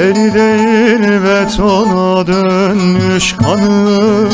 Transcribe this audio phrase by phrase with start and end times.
[0.00, 4.28] Deri değil ve betona dönmüş kanı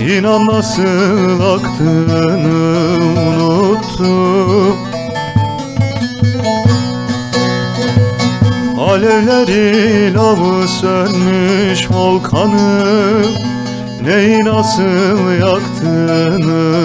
[0.00, 4.76] İnan nasıl aktığını unuttum
[8.78, 13.22] Alevleri lavı sönmüş volkanı
[14.04, 16.76] Neyi nasıl yaktığını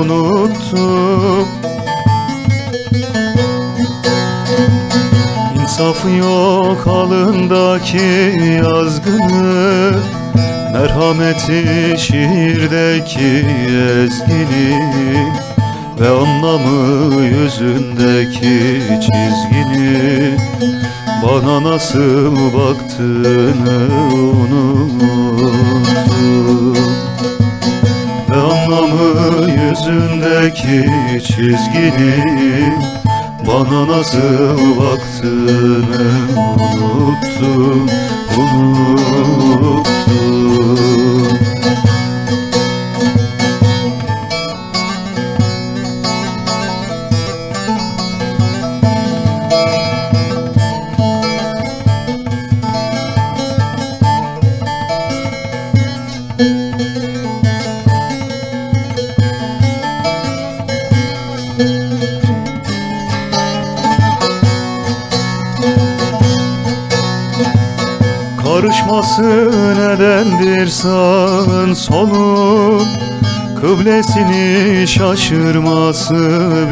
[0.00, 1.65] unuttum
[5.76, 8.32] İnsafı yok alındaki
[8.64, 9.92] yazgını
[10.72, 13.46] Merhameti şiirdeki
[14.02, 15.32] ezgini
[16.00, 20.36] Ve anlamı yüzündeki çizgini
[21.22, 23.78] Bana nasıl baktığını
[24.14, 25.16] unuttum.
[28.30, 30.90] Ve anlamı yüzündeki
[31.26, 32.36] çizgini
[33.56, 37.88] bana nasıl baktığını unuttum,
[38.38, 39.15] unuttum
[68.46, 72.82] Karışması nedendir sağın solun
[73.60, 76.14] Kıblesini şaşırması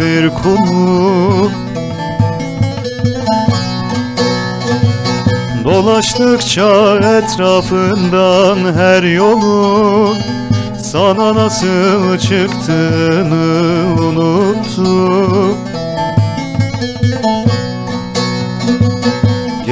[0.01, 1.51] bir konu?
[5.65, 10.19] Dolaştıkça etrafından her yolun
[10.83, 15.74] Sana nasıl çıktığını unuttum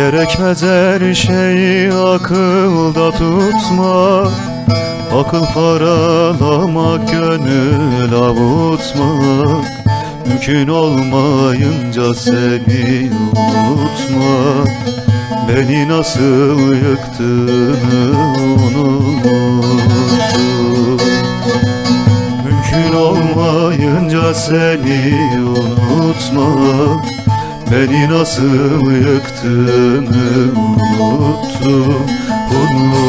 [0.03, 4.29] Gerekmez her şeyi akılda tutma.
[5.21, 9.67] Akıl paralamak, gönül avutmak
[10.27, 13.11] Mümkün olmayınca seni
[13.71, 14.69] unutmak
[15.49, 18.11] Beni nasıl yıktığını
[18.65, 19.81] unuttum
[22.45, 27.22] Mümkün olmayınca seni unutmak
[27.73, 32.07] Beni nasıl yıktığını unuttum,
[32.51, 33.02] unuttum